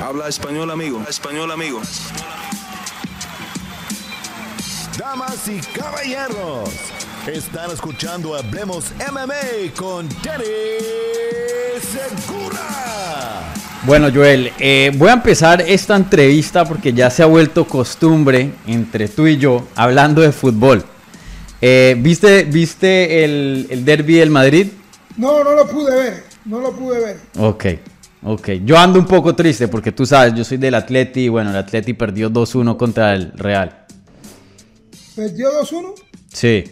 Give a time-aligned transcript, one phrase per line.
[0.00, 1.02] Habla español, amigo.
[1.08, 1.80] Español, amigo.
[4.96, 6.70] Damas y caballeros,
[7.26, 10.44] están escuchando Hablemos MMA con Danny
[11.80, 13.52] Segura.
[13.86, 19.08] Bueno, Joel, eh, voy a empezar esta entrevista porque ya se ha vuelto costumbre entre
[19.08, 20.84] tú y yo hablando de fútbol.
[21.60, 24.68] Eh, ¿Viste, viste el, el derby del Madrid?
[25.16, 27.20] No, no lo pude ver, no lo pude ver.
[27.36, 27.64] Ok,
[28.22, 28.50] ok.
[28.64, 31.56] Yo ando un poco triste porque tú sabes, yo soy del Atleti y bueno, el
[31.56, 33.86] Atleti perdió 2-1 contra el Real.
[35.14, 35.94] ¿Perdió 2-1?
[36.32, 36.64] Sí.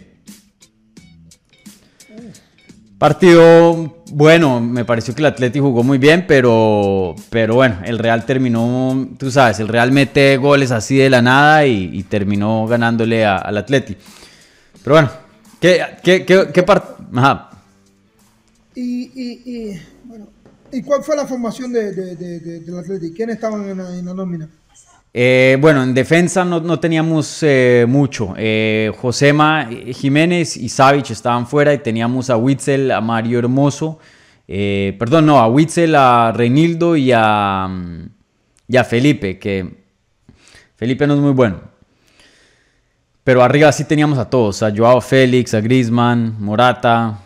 [2.99, 8.25] Partido bueno, me pareció que el Atleti jugó muy bien, pero, pero bueno, el Real
[8.25, 13.57] terminó, tú sabes, el Real mete goles así de la nada y, terminó ganándole al
[13.57, 13.97] Atleti.
[14.83, 15.11] Pero bueno,
[15.61, 17.03] ¿qué, qué, qué, qué parte?
[17.15, 17.51] Ajá.
[18.77, 19.83] Y, y, y,
[20.73, 23.13] ¿y cuál fue la formación de, de, de, del Atleti?
[23.13, 24.49] ¿Quiénes estaban en la, en la nómina?
[25.19, 28.35] Eh, bueno, en defensa no, no teníamos eh, mucho.
[28.37, 33.99] Eh, Josema Jiménez y Savic estaban fuera y teníamos a Witzel, a Mario Hermoso.
[34.47, 37.67] Perdón, no, a Witzel, a Reinildo y a,
[38.69, 39.85] y a Felipe, que
[40.77, 41.61] Felipe no es muy bueno.
[43.25, 47.19] Pero arriba sí teníamos a todos, a Joao Félix, a Grisman, Morata.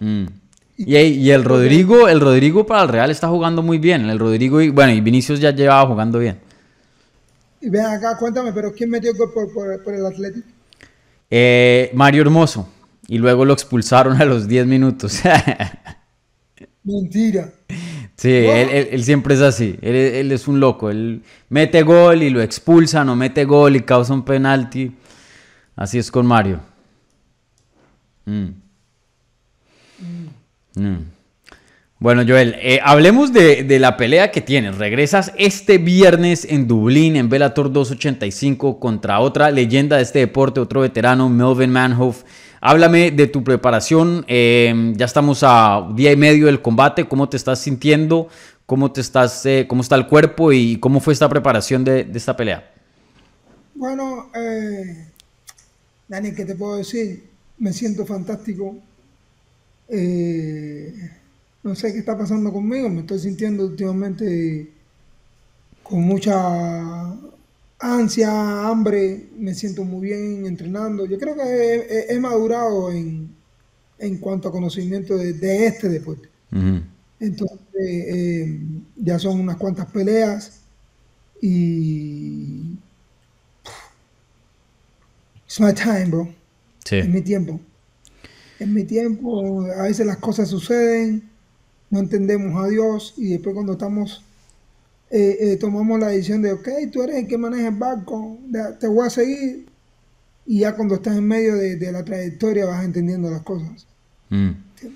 [0.00, 0.37] Mm.
[0.78, 4.08] Y, y, el Rodrigo, el Rodrigo para el Real está jugando muy bien.
[4.08, 6.38] El Rodrigo y bueno, y Vinicius ya llevaba jugando bien.
[7.60, 10.46] Y ven acá, cuéntame, pero ¿quién metió gol por, por, por, el Atlético?
[11.28, 12.68] Eh, Mario Hermoso.
[13.08, 15.20] Y luego lo expulsaron a los 10 minutos.
[16.84, 17.52] Mentira.
[18.16, 19.78] Sí, él, él, él, siempre es así.
[19.82, 20.90] Él, él, es un loco.
[20.90, 24.94] Él mete gol y lo expulsa, no mete gol y causa un penalti.
[25.74, 26.60] Así es con Mario.
[28.26, 28.67] Mm.
[30.78, 31.18] Mm.
[32.00, 34.78] Bueno, Joel, eh, hablemos de, la pelea que tienes.
[34.78, 40.82] Regresas este viernes en Dublín, en Bellator 285, contra otra leyenda de este deporte, otro
[40.82, 42.22] veterano, Melvin Manhoff.
[42.60, 44.24] Háblame de tu preparación.
[44.28, 47.08] Eh, ya estamos a día y medio del combate.
[47.08, 48.28] ¿Cómo te estás sintiendo?
[48.64, 52.18] ¿Cómo, te estás, eh, cómo está el cuerpo y cómo fue esta preparación de, de
[52.18, 52.70] esta pelea?
[53.74, 55.06] Bueno, eh,
[56.06, 57.28] Dani, ¿qué te puedo decir?
[57.58, 58.76] Me siento fantástico.
[59.88, 60.94] Eh,
[61.62, 62.88] no sé qué está pasando conmigo.
[62.88, 64.70] Me estoy sintiendo últimamente
[65.82, 67.14] con mucha
[67.80, 71.06] ansia, hambre, me siento muy bien entrenando.
[71.06, 73.30] Yo creo que he, he madurado en,
[73.98, 76.28] en, cuanto a conocimiento de, de este deporte.
[76.52, 76.82] Uh -huh.
[77.20, 78.60] Entonces, eh,
[78.96, 80.60] ya son unas cuantas peleas
[81.40, 82.76] y...
[85.46, 86.28] It's my time, bro.
[86.84, 86.96] Sí.
[86.96, 87.60] Es mi tiempo.
[88.58, 89.62] Es mi tiempo.
[89.78, 91.22] A veces las cosas suceden,
[91.90, 94.22] no entendemos a Dios y después cuando estamos
[95.10, 98.38] eh, eh, tomamos la decisión de, ok, tú eres el que maneja el barco,
[98.78, 99.66] te voy a seguir.
[100.46, 103.86] Y ya cuando estás en medio de, de la trayectoria vas entendiendo las cosas.
[104.30, 104.50] Mm.
[104.74, 104.92] ¿Sí?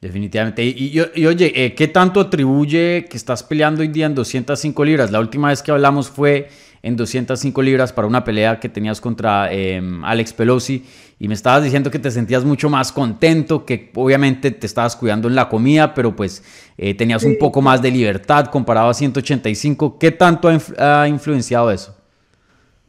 [0.00, 0.64] Definitivamente.
[0.64, 4.84] Y, y, y oye, eh, ¿qué tanto atribuye que estás peleando hoy día en 205
[4.84, 5.10] libras?
[5.10, 6.48] La última vez que hablamos fue
[6.82, 10.84] en 205 libras para una pelea que tenías contra eh, Alex Pelosi
[11.18, 15.26] y me estabas diciendo que te sentías mucho más contento, que obviamente te estabas cuidando
[15.28, 16.42] en la comida, pero pues
[16.76, 17.28] eh, tenías sí.
[17.28, 19.98] un poco más de libertad comparado a 185.
[19.98, 21.96] ¿Qué tanto ha, influ ha influenciado eso?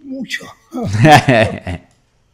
[0.04, 0.46] Mucho.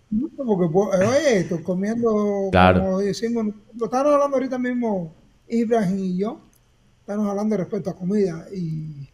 [0.09, 2.81] Mucho porque, oye, estoy comiendo, claro.
[2.81, 5.13] como decimos, lo estamos hablando ahorita mismo,
[5.47, 6.39] Ibrahim y yo,
[6.99, 9.09] estamos hablando respecto a comida y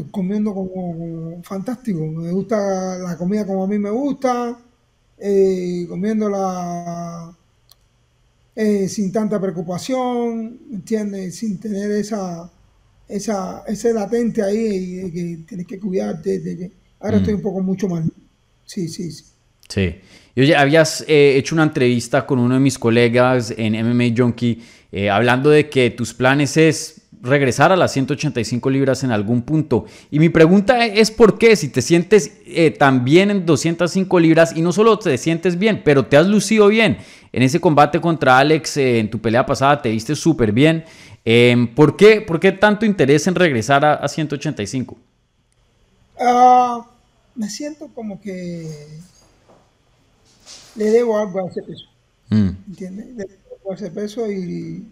[0.00, 2.00] estoy comiendo como, como fantástico.
[2.06, 4.58] Me gusta la comida como a mí me gusta,
[5.18, 7.36] eh, comiéndola
[8.54, 11.36] eh, sin tanta preocupación, ¿entiendes?
[11.36, 12.50] Sin tener esa,
[13.08, 17.20] esa, ese latente ahí de que tienes que cuidarte, de que ahora mm.
[17.20, 18.04] estoy un poco mucho más.
[18.64, 19.24] Sí, sí, sí.
[19.68, 19.94] Sí.
[20.34, 24.60] Y oye, habías eh, hecho una entrevista con uno de mis colegas en MMA Junkie
[24.92, 29.84] eh, hablando de que tus planes es regresar a las 185 libras en algún punto.
[30.10, 34.56] Y mi pregunta es por qué, si te sientes eh, tan bien en 205 libras
[34.56, 36.98] y no solo te sientes bien, pero te has lucido bien.
[37.32, 40.84] En ese combate contra Alex, eh, en tu pelea pasada, te viste súper bien.
[41.24, 44.96] Eh, ¿por, qué, ¿Por qué tanto interés en regresar a, a 185?
[46.18, 46.82] Uh,
[47.34, 48.66] me siento como que
[50.76, 51.84] le debo algo a ese peso.
[52.30, 52.48] Mm.
[52.68, 53.06] ¿Entiendes?
[53.16, 54.86] Le debo a ese peso y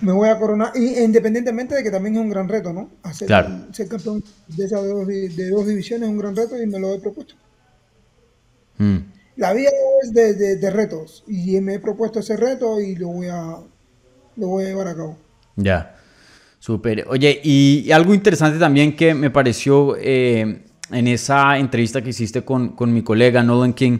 [0.00, 2.90] me voy a coronar, y independientemente de que también es un gran reto, ¿no?
[3.02, 3.66] Hacer, claro.
[3.72, 6.94] Ser campeón de esas dos, de dos, divisiones es un gran reto y me lo
[6.94, 7.34] he propuesto.
[8.78, 8.98] Mm.
[9.36, 9.70] La vida
[10.02, 13.56] es de, de, de, retos y me he propuesto ese reto y lo voy a,
[14.36, 15.18] lo voy a llevar a cabo.
[15.56, 15.94] Ya.
[16.58, 17.06] Súper.
[17.08, 22.70] Oye, y, algo interesante también que me pareció eh, en esa entrevista que hiciste con,
[22.70, 23.98] con mi colega Nolan King,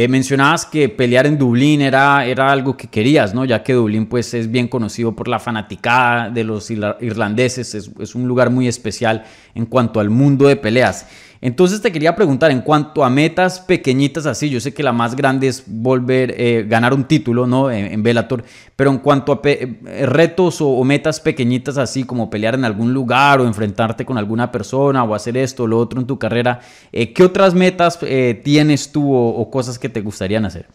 [0.00, 3.44] eh, mencionabas que pelear en Dublín era, era algo que querías, ¿no?
[3.44, 8.14] Ya que Dublín pues es bien conocido por la fanaticada de los irlandeses, es, es
[8.14, 9.24] un lugar muy especial
[9.56, 11.08] en cuanto al mundo de peleas.
[11.40, 15.14] Entonces te quería preguntar, en cuanto a metas pequeñitas así, yo sé que la más
[15.14, 17.70] grande es volver, eh, ganar un título, ¿no?
[17.70, 18.44] En, Bellator,
[18.74, 23.40] pero en cuanto a eh, retos o, metas pequeñitas así, como pelear en algún lugar
[23.40, 26.60] o enfrentarte con alguna persona o hacer esto o lo otro en tu carrera,
[26.92, 27.98] eh, ¿qué otras metas
[28.42, 30.66] tienes tú o, cosas que te gustarían hacer?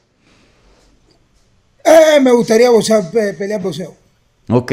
[2.21, 2.69] me gustaría
[3.37, 3.95] pelear boxeo.
[4.49, 4.71] Ok.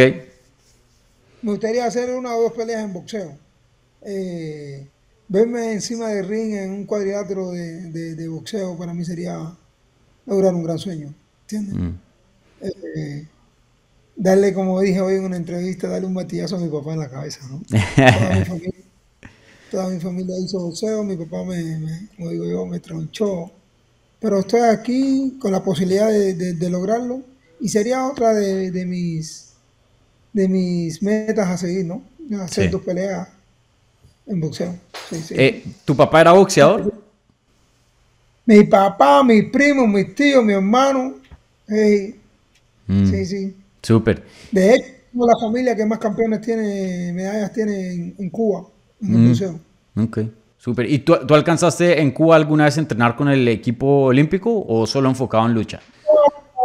[1.42, 3.32] Me gustaría hacer una o dos peleas en boxeo.
[4.02, 4.86] Eh,
[5.30, 9.56] verme encima del ring en un cuadrilátero de, boxeo para mí sería
[10.26, 11.14] lograr un gran sueño.
[11.42, 11.74] ¿Entiendes?
[11.74, 11.94] Mm.
[12.62, 13.26] Eh,
[14.16, 17.08] darle, como dije hoy en una entrevista, darle un matillazo a mi papá en la
[17.08, 17.48] cabeza.
[17.48, 17.62] ¿no?
[19.70, 23.52] Toda, mi familia, hizo boxeo, mi papá me, como digo yo, me tronchó.
[24.18, 27.22] Pero estoy aquí con la posibilidad de, lograrlo
[27.60, 29.52] y sería otra de, mis
[30.32, 32.02] de mis metas a seguir, ¿no?
[32.42, 33.28] Hacer dos peleas
[34.30, 34.74] en boxeo.
[35.30, 36.92] Eh, ¿Tu papá era boxeador?
[38.46, 41.16] Mi papá, mi primo, mi tío, mi hermano.
[42.86, 43.06] Mm.
[43.06, 43.56] Sí, sí.
[43.82, 44.24] Súper.
[44.50, 48.66] De hecho, la familia que más campeones tiene, medallas tiene en, Cuba,
[49.02, 49.60] en el boxeo.
[49.94, 50.04] Mm.
[50.04, 50.18] Ok,
[50.58, 50.90] súper.
[50.90, 54.86] ¿Y tú, tú, alcanzaste en Cuba alguna vez a entrenar con el equipo olímpico o
[54.86, 55.80] solo enfocado en lucha?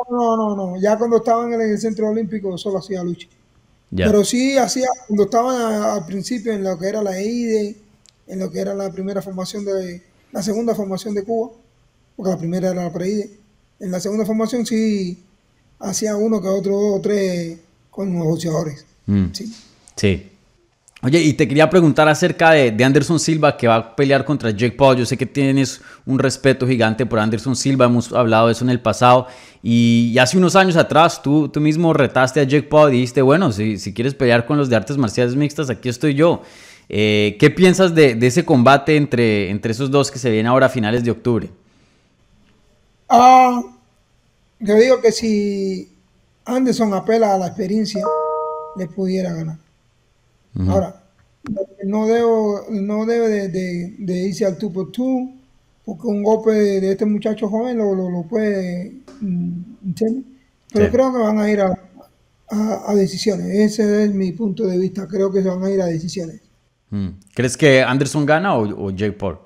[0.09, 0.79] No, no, no.
[0.79, 3.27] Ya cuando estaba en el centro olímpico solo hacía lucha.
[3.95, 7.75] Pero sí hacía, cuando estaba al principio en lo que era la EIDE,
[8.27, 10.01] en lo que era la primera formación de,
[10.31, 11.51] la segunda formación de Cuba,
[12.15, 13.29] porque la primera era la pre
[13.79, 15.17] en la segunda formación sí
[15.79, 17.57] hacía uno que otro, dos o tres
[17.89, 18.85] con los boxeadores.
[19.05, 19.25] Mm.
[19.33, 19.53] Sí.
[19.95, 20.31] Sí.
[21.01, 24.75] Oye, y te quería preguntar acerca de, Anderson Silva que va a pelear contra Jake
[24.75, 24.97] Paul.
[24.97, 28.71] Yo sé que tienes un respeto gigante por Anderson Silva, hemos hablado de eso en
[28.71, 29.27] el pasado.
[29.61, 33.51] Y, hace unos años atrás tú, tú mismo retaste a Jake Paul y dijiste, bueno,
[33.51, 36.41] si, si quieres pelear con los de artes marciales mixtas, aquí estoy yo.
[36.87, 40.69] Eh, ¿Qué piensas de, ese combate entre, entre esos dos que se viene ahora a
[40.69, 41.49] finales de octubre?
[43.09, 43.61] Ah,
[44.59, 45.91] yo digo que si
[46.45, 48.03] Anderson apela a la experiencia,
[48.75, 49.64] le pudiera ganar.
[50.67, 51.03] Ahora,
[51.83, 54.95] no, debo, no debe de, irse al 2 por 2
[55.83, 60.23] porque un golpe de, este muchacho joven lo, lo, puede, mm, ¿entiendes?
[60.73, 63.47] Pero creo que van a ir a, decisiones.
[63.47, 65.07] Ese es mi punto de vista.
[65.07, 66.41] Creo que se van a ir a decisiones.
[66.89, 67.09] Mm.
[67.33, 69.37] ¿Crees que Anderson gana o, Jake Paul?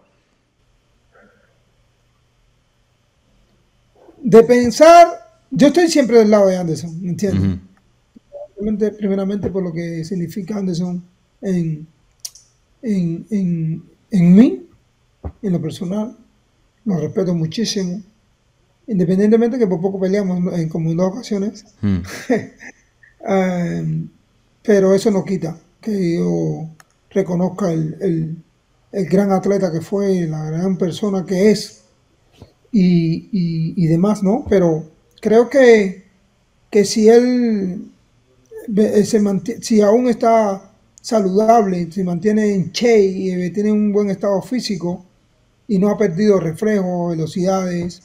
[4.22, 5.08] De pensar,
[5.52, 7.60] yo estoy siempre del lado de Anderson, ¿me entiendes?
[8.98, 11.04] Primeramente por lo que significa Anderson
[11.42, 11.88] en,
[12.82, 14.68] en, en, mí,
[15.42, 16.18] en lo personal.
[16.86, 18.02] Lo respeto muchísimo.
[18.88, 21.66] Independientemente que por poco peleamos en como en dos ocasiones.
[21.82, 22.00] Hmm.
[23.28, 24.10] Um,
[24.64, 26.70] pero eso no quita que yo
[27.12, 28.38] reconozca el,
[28.92, 31.84] gran atleta que fue, la gran persona que es
[32.72, 33.30] y,
[33.76, 34.46] y demás, ¿no?
[34.50, 34.90] Pero
[35.22, 36.06] creo que,
[36.70, 37.90] que si él
[38.76, 39.22] eh, se
[39.62, 40.72] si aún está
[41.02, 45.06] saludable, se mantiene en che y eh, tiene un buen estado físico
[45.68, 48.02] y no ha perdido reflejo, velocidades,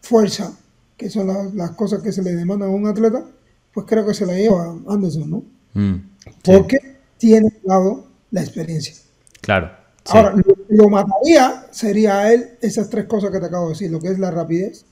[0.00, 0.56] fuerza,
[0.96, 3.24] que son las, cosas que se le demandan a un atleta,
[3.72, 5.44] pues creo que se la lleva Anderson, ¿no?
[5.74, 5.96] Mm,
[6.42, 6.78] Porque
[7.18, 8.94] tiene lado la experiencia.
[9.40, 9.70] Claro.
[10.06, 10.34] Ahora,
[10.68, 14.18] lo, mataría sería él esas tres cosas que te acabo de decir, lo que es
[14.18, 14.84] la rapidez,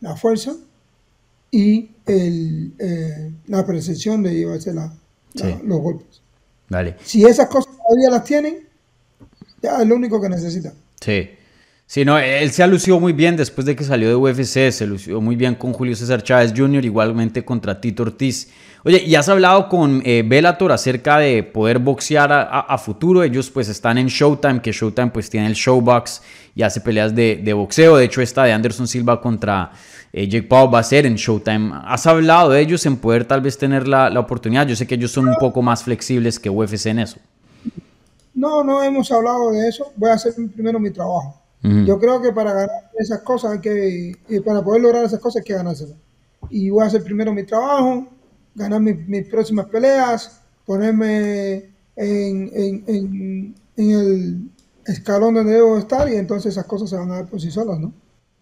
[0.00, 0.54] la fuerza
[1.50, 6.20] y el, eh, la percepción de llevarse los golpes.
[6.68, 6.96] Vale.
[7.02, 8.68] Si esas cosas todavía las tienen,
[9.62, 10.72] ya es lo único que necesitan.
[11.00, 11.30] Sí.
[11.90, 14.86] Sí, no, él se ha lucido muy bien después de que salió de UFC, se
[14.86, 18.48] lució muy bien con Julio César Chávez Jr., igualmente contra Tito Ortiz.
[18.84, 23.24] Oye, ¿y has hablado con eh, Bellator acerca de poder boxear a, futuro?
[23.24, 26.22] Ellos pues están en Showtime, que Showtime pues tiene el Showbox
[26.54, 27.96] y hace peleas de, de boxeo.
[27.96, 29.72] De hecho, esta de Anderson Silva contra
[30.12, 31.72] eh, Jake Paul va a ser en Showtime.
[31.84, 34.66] ¿Has hablado de ellos en poder tal vez tener la, oportunidad?
[34.66, 37.18] Yo sé que ellos son un poco más flexibles que UFC en eso.
[38.34, 39.92] No, no hemos hablado de eso.
[39.96, 41.36] Voy a hacer primero mi trabajo.
[41.62, 45.44] Yo creo que para ganar esas cosas hay que, para poder lograr esas cosas hay
[45.44, 45.96] que ganárselas.
[46.48, 48.08] Y voy a hacer primero mi trabajo,
[48.54, 54.50] ganar mis, próximas peleas, ponerme en, en, en el
[54.86, 57.78] escalón donde debo estar y entonces esas cosas se van a dar por sí solas,
[57.78, 57.92] ¿no?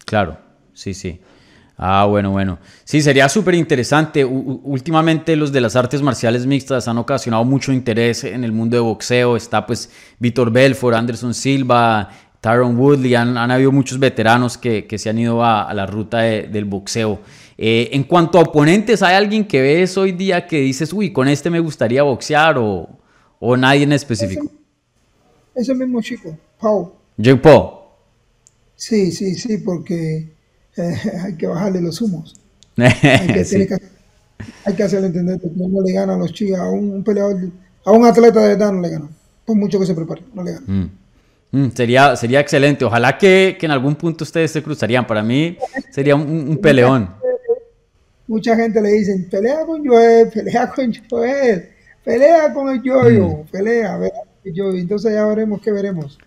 [0.07, 0.39] Claro,
[0.73, 1.21] sí, sí.
[1.81, 2.59] Ah, bueno, bueno.
[2.83, 4.25] Sí, sería súper interesante.
[4.25, 8.81] Últimamente los de las artes marciales mixtas han ocasionado mucho interés en el mundo de
[8.81, 9.37] boxeo.
[9.37, 13.15] Está pues Víctor Belfort, Anderson Silva, Tyron Woodley.
[13.15, 17.21] Han, habido muchos veteranos que, se han ido a, la ruta del boxeo.
[17.57, 21.29] Eh, en cuanto a oponentes, ¿hay alguien que ves hoy día que dices, uy, con
[21.29, 22.89] este me gustaría boxear o,
[23.57, 24.51] nadie en específico?
[25.55, 26.91] Ese, mismo chico, Paul.
[27.17, 27.71] Jake Paul.
[28.75, 30.38] Sí, sí, sí, porque
[31.25, 32.35] hay que bajarle los humos.
[32.77, 33.27] hay,
[34.75, 37.51] que, hacerle entender que no le gana a los chicos, a un, peleador,
[37.85, 39.09] a un atleta de edad no le gana.
[39.45, 40.67] Por mucho que se prepare, no le gana.
[40.67, 40.91] Mm.
[41.51, 42.85] Mm, sería, sería excelente.
[42.85, 45.07] Ojalá que, en algún punto ustedes se cruzarían.
[45.07, 45.57] Para mí
[45.91, 47.11] sería un, peleón.
[48.27, 51.71] Mucha gente le dicen, pelea con Joel, pelea con Joel,
[52.05, 53.47] pelea con el Yoyo, mm.
[53.51, 56.19] pelea, pelea yo Entonces ya veremos qué veremos.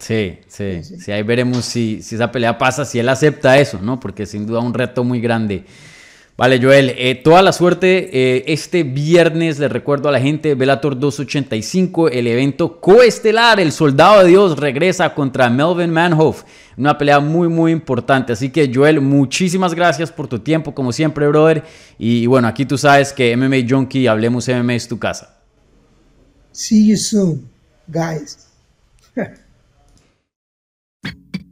[0.00, 4.00] Sí, sí, sí, ahí veremos si, si, esa pelea pasa, si él acepta eso, ¿no?
[4.00, 5.66] Porque sin duda un reto muy grande.
[6.38, 8.08] Vale, Joel, eh, toda la suerte.
[8.10, 14.22] Eh, este viernes le recuerdo a la gente, Velator 285, el evento coestelar, el Soldado
[14.22, 16.44] de Dios regresa contra Melvin Manhoff.
[16.78, 18.32] Una pelea muy, muy importante.
[18.32, 21.62] Así que, Joel, muchísimas gracias por tu tiempo, como siempre, brother.
[21.98, 25.36] Y, y bueno, aquí tú sabes que MMA Junkie, Hablemos MMA es tu casa.
[26.52, 27.46] See you soon,
[27.86, 28.48] guys.